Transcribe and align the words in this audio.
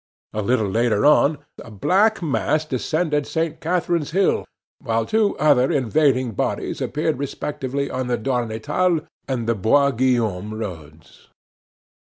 A 0.33 0.41
little 0.41 0.67
later 0.67 1.05
on, 1.05 1.37
a 1.59 1.69
black 1.69 2.23
mass 2.23 2.65
descended 2.65 3.27
St. 3.27 3.61
Catherine's 3.61 4.09
Hill, 4.09 4.45
while 4.79 5.05
two 5.05 5.37
other 5.37 5.71
invading 5.71 6.31
bodies 6.31 6.81
appeared 6.81 7.19
respectively 7.19 7.87
on 7.87 8.07
the 8.07 8.17
Darnetal 8.17 9.05
and 9.27 9.45
the 9.47 9.53
Boisguillaume 9.53 10.57
roads. 10.59 11.27